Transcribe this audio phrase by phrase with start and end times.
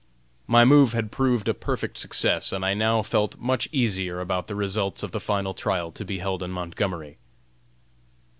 [0.47, 4.55] My move had proved a perfect success and I now felt much easier about the
[4.55, 7.19] result of the final trial to be held in Montgomery.